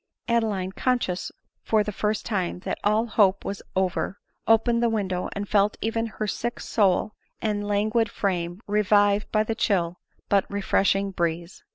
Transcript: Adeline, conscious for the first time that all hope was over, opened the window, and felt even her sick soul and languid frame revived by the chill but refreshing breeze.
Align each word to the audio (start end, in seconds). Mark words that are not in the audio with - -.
Adeline, 0.27 0.71
conscious 0.71 1.31
for 1.61 1.83
the 1.83 1.91
first 1.91 2.25
time 2.25 2.57
that 2.61 2.79
all 2.83 3.05
hope 3.05 3.45
was 3.45 3.61
over, 3.75 4.19
opened 4.47 4.81
the 4.81 4.89
window, 4.89 5.29
and 5.33 5.47
felt 5.47 5.77
even 5.79 6.07
her 6.07 6.25
sick 6.25 6.59
soul 6.59 7.13
and 7.39 7.67
languid 7.67 8.09
frame 8.09 8.61
revived 8.65 9.31
by 9.31 9.43
the 9.43 9.53
chill 9.53 9.99
but 10.27 10.49
refreshing 10.49 11.11
breeze. 11.11 11.61